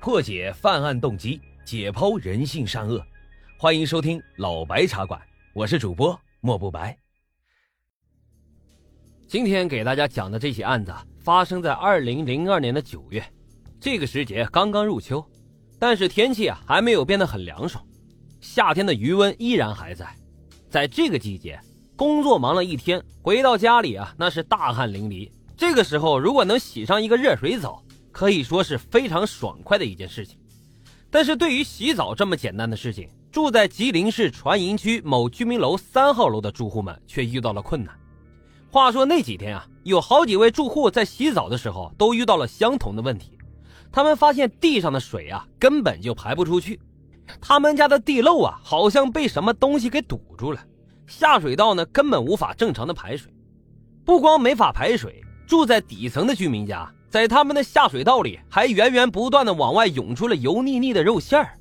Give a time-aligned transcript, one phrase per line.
[0.00, 3.04] 破解犯案动机，解剖人性善恶。
[3.58, 5.20] 欢迎收听老白茶馆，
[5.52, 6.96] 我是主播莫不白。
[9.26, 13.22] 今天给大家讲的这起案子发生在二零零二年的九月，
[13.80, 15.22] 这个时节刚刚入秋，
[15.80, 17.84] 但是天气啊还没有变得很凉爽，
[18.40, 20.08] 夏天的余温依然还在。
[20.70, 21.60] 在这个季节，
[21.96, 25.28] 工作忙了一天，回到家里啊那是大汗淋漓。
[25.56, 27.82] 这个时候如果能洗上一个热水澡。
[28.18, 30.36] 可以说是非常爽快的一件事情，
[31.08, 37.94] 但是对于洗澡这么简单的事情，住在吉林市船营区某居民楼三号楼的住户们却遇到了困难。
[38.72, 43.38] 话说那几天啊，有好几位住户在洗澡的时候都遇到了相同的问题，
[43.92, 46.80] 他们发现地上的水啊根本就排不出去，
[47.40, 50.60] 他们家的地漏啊好像被什么东西给堵住了，
[51.06, 53.32] 下水道呢根本无法正常的排水，
[54.04, 56.92] 不光没法排水，住在底层的居民家。
[57.10, 61.54] 在他们的下水道里，还源源不断的往外涌出了油腻腻的肉馅儿，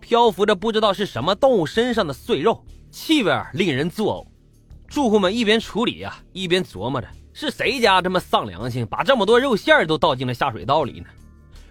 [0.00, 4.26] 漂浮着不知道是什么动物身上的碎肉，气味令人作呕。
[4.86, 11.06] 住户们一边处理呀，一边琢磨着是谁家这么丧良心，把这么多肉馅儿都倒进了下水道里呢？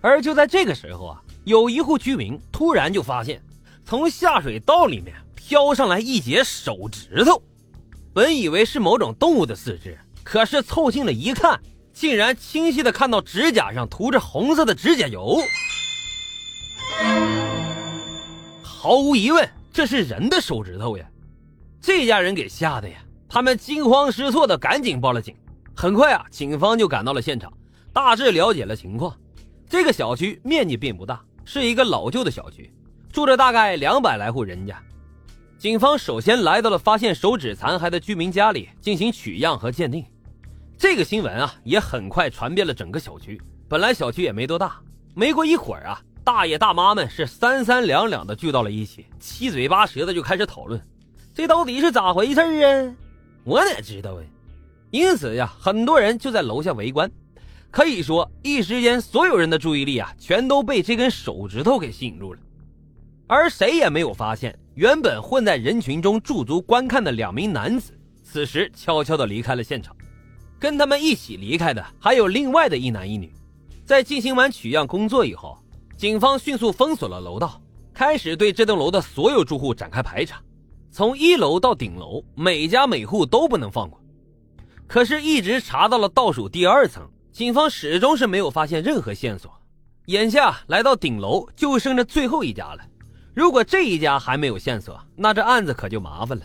[0.00, 3.42] 而就在这个时候啊，有一户居民突然就发现，
[3.84, 7.42] 从下水道里面飘上来一截手指头，
[8.12, 11.60] 本以为是某种动物的四肢，可是凑近了一看。
[11.98, 15.40] 竟然清晰的看到指甲上涂着红色的指甲油，
[18.62, 21.04] 毫无疑问，这是人的手指头呀！
[21.80, 25.34] 这家人给吓的呀，他们惊慌失措的赶紧报了警。
[25.74, 27.52] 很快啊，警方就赶到了现场，
[27.92, 29.12] 大致了解了情况。
[29.68, 32.72] 这个小区面积并不大，是一个老旧的小区，
[33.12, 34.80] 住着大概两百来户人家。
[35.58, 40.04] 警方首先来到了发现手指残骸的居民家里，进行取样和鉴定。
[40.78, 43.40] 这个新闻啊，也很快传遍了整个小区。
[43.68, 44.80] 本来小区也没多大，
[45.12, 50.80] 没过一会儿啊，大爷大妈们是三三两两的聚到了一起，七嘴八舌的就开始讨论，
[51.34, 52.94] 这到底是咋回事啊？
[53.42, 54.22] 我哪知道啊？
[54.92, 57.10] 因此呀，很多人就在楼下围观，
[57.72, 62.40] 可以说一时间所有人的注意力啊，全都被这根手指头给吸引住了，
[63.26, 69.92] 而谁也没有发现，原本混在人群中驻足观看的两名男子，此时悄悄的离开了现场。
[70.58, 73.32] 跟他们一起离开的还有另外的一男一女。
[73.84, 75.56] 在进行完取样工作以后，
[75.96, 77.60] 警方迅速封锁了楼道，
[77.94, 80.42] 开始对这栋楼的所有住户展开排查，
[80.90, 83.98] 从一楼到顶楼，每家每户都不能放过。
[84.86, 89.52] 可是，一直查到了倒数第二层，警方始终是没有发现任何线索。
[90.06, 92.82] 眼下来到顶楼，就剩这最后一家了。
[93.34, 96.44] 如果这一家还没有线索，那这案子可就麻烦了。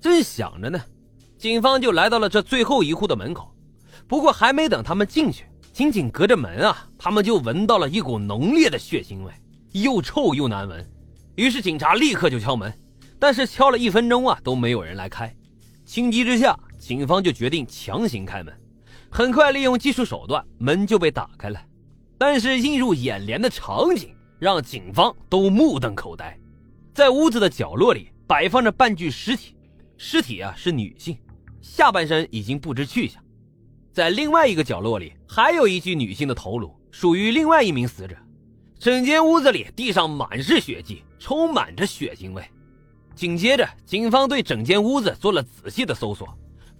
[0.00, 0.80] 正想着呢。
[1.38, 3.54] 警方就来到了这最后一户的门口，
[4.08, 9.32] 不过还没等他们进去，仅仅隔着门啊，他们就闻到了一股浓烈的血腥味，
[9.70, 10.84] 又臭又难闻。
[11.36, 12.76] 于是警察立刻就敲门，
[13.20, 15.32] 但是敲了一分钟啊，都没有人来开。
[15.84, 18.52] 情急之下，警方就决定强行开门。
[19.08, 21.62] 很快，利用技术手段，门就被打开了。
[22.18, 26.36] 但是映入眼帘的场景让警方都目瞪口呆，
[26.92, 29.54] 在屋子的角落里摆放着半具尸体，
[29.96, 31.16] 尸体啊是女性。
[31.60, 33.22] 下半身已经不知去向，
[33.92, 38.16] 在另外一个角落里，还有一具女性的头颅，属于另外一名死者。
[38.78, 42.44] 整间屋子里地上满是血迹，充满着血腥味。
[43.14, 46.28] 紧接着，警方对整间屋子做了仔细的搜索，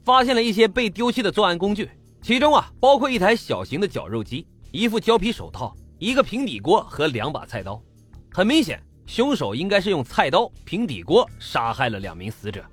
[0.04, 1.90] 发现了一些被丢弃的作案工具，
[2.22, 7.82] 其中啊包括一台小型的绞肉机、一副胶皮手套、一个平底锅和两把菜刀。
[8.30, 12.64] 很明显，凶手应该是用菜刀、平底锅杀害了两名死者，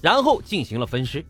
[0.00, 1.22] 然后进行了分尸。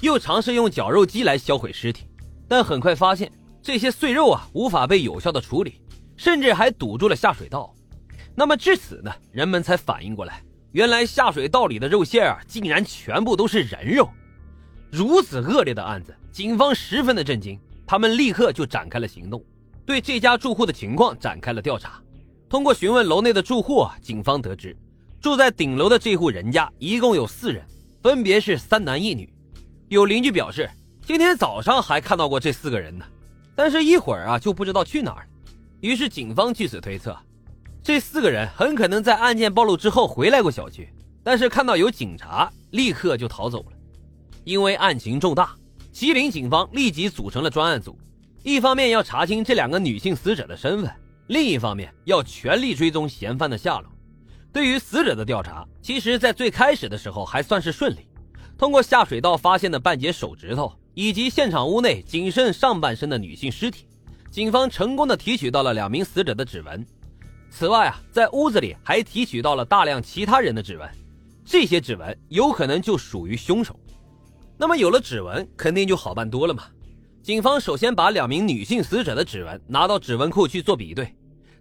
[0.00, 2.06] 又尝试用绞肉机来销毁尸体，
[2.46, 5.80] 但很快发现这些碎肉啊无法被有效的处理，
[6.16, 7.74] 甚至还堵住了下水道。
[8.34, 10.42] 那么至此呢，人们才反应过来，
[10.72, 14.08] 原来下水道里的肉馅啊竟然全部都是人肉。
[14.90, 19.44] 如此恶劣的案子，警方十分的震惊，他们立刻就展开了行动，
[19.84, 22.00] 对这家住户的情况展开了调查。
[22.48, 24.74] 通过询问楼内的住户啊，警方得知，
[25.20, 27.62] 住在顶楼的这户人家一共有四人，
[28.02, 29.28] 分别是三男一女。
[29.88, 30.68] 有邻居表示，
[31.00, 33.06] 今天早上还看到过这四个人呢，
[33.54, 35.28] 但是一会儿啊就不知道去哪儿了。
[35.80, 37.16] 于是警方据此推测，
[37.82, 40.92] 这四个人很可能在案件暴露之后回来过小区，
[41.22, 43.72] 但是看到有警察，立刻就逃走了。
[44.44, 45.56] 因为案情重大，
[45.90, 47.98] 吉林警方立即组成了专案组，
[48.42, 50.92] 一方面要查清这两个女性死者的身份，
[51.28, 53.90] 另一方面要全力追踪嫌犯的下落。
[54.52, 58.07] 对于死者的调查，其实在最开始的时候还算是顺利。
[58.58, 63.86] 通过下水道发现的半截手指头，以及现场屋内仅剩上半身的女性尸体，
[64.32, 66.84] 警方成功的提取到了两名死者的指纹。
[67.50, 70.90] 此外啊，在屋子里还提取到了大量其他人的指纹，
[71.44, 73.78] 这些指纹有可能就属于凶手。
[74.56, 76.64] 那么有了指纹，肯定就好办多了嘛。
[77.22, 81.14] 警方首先把两名女性死者的指纹拿到指纹库去做比对，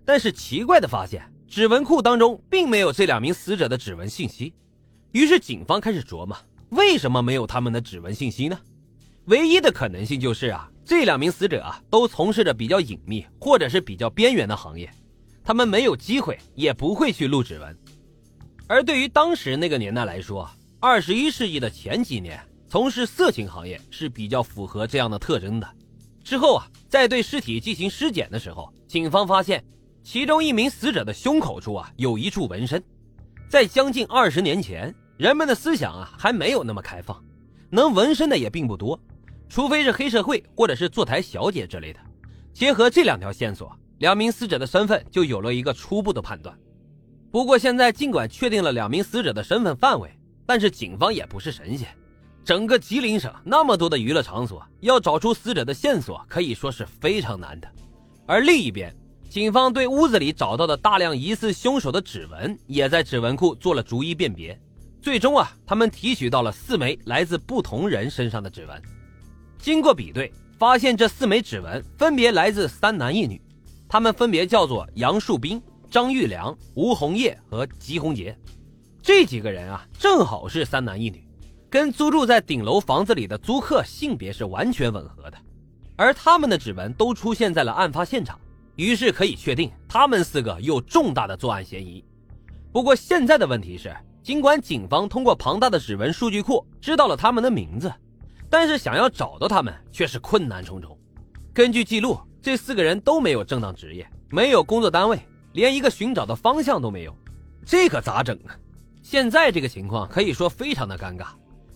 [0.03, 4.51] 但是奇怪的发现，指纹库当中并没有这两名死者的指纹信息。
[5.11, 6.35] 于是警方开始琢磨，
[6.69, 8.59] 为什么没有他们的指纹信息呢？
[9.25, 14.89] 唯一的可能性就是啊，这两名死者啊都从事着比较隐秘或者是比较边缘的行业，
[15.43, 17.77] 他们没有机会，也不会去录指纹。
[18.67, 20.49] 而对于当时那个年代来说，
[20.79, 22.39] 二十一世纪的前几年。
[22.69, 25.65] 从事色情行业是比较符合这样的特征的。
[26.21, 29.63] 之后啊，在对尸体进行尸检的时候，警方发现
[30.03, 32.83] 其中一名死者的胸口处啊有一处纹身。
[33.47, 37.19] 在将近二十年前，人们的思想啊还没有那么开放，
[37.71, 38.99] 能纹身的也并不多，
[39.49, 41.99] 除非是黑社会或者是坐台小姐之类的。
[42.53, 46.55] 结合这两条线索，两名死者的身份就有了一个初步的判断。
[47.31, 50.09] 不过现在尽管确定了两名死者的身份范围，
[50.45, 51.87] 但是警方也不是神仙。
[52.45, 57.67] 整个吉林省那么多的娱乐场所，要找出死者的线索可以说是非常难的。
[58.27, 58.95] 而另一边，
[59.29, 64.57] 警方对屋子里找到的大量疑似凶手的指纹，也在指纹库做了逐一辨别。
[65.01, 68.81] 最终啊，他们提取到了四枚来自不同人身上的指纹。
[69.57, 73.41] 经过比对，发现这四枚指纹分别来自三男一女，
[73.87, 78.37] 他们分别叫做杨树斌、张玉良、吴红叶和吉红杰。
[79.01, 81.23] 这几个人啊，正好是三男一女。
[81.69, 85.37] 跟租住在顶楼房子里的租客性别是完全吻合的，
[85.97, 88.39] 而他们的指纹都出现在了案发现场，
[88.77, 92.03] 于是可以确定他们四个有重大的作案嫌疑。
[92.71, 93.93] 不过现在的问题是，
[94.27, 97.89] 尽管警方通过庞大的指纹数据库知道了他们的名字，
[98.49, 100.99] 但是想要找到他们却是困难重重。
[101.53, 105.17] 根据记录，这四个人都没有正当职业，没有工作单位，
[105.53, 107.15] 连一个寻找的方向都没有，
[107.65, 108.51] 这可咋整啊？
[109.01, 111.27] 现在这个情况可以说非常的尴尬。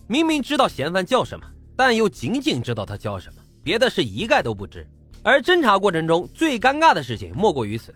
[0.06, 4.86] 明明知道嫌犯叫什么，但又仅仅知道他叫什么，别的是一概都不知。
[5.22, 7.94] 而侦查过程中最尴尬的事情莫过于此：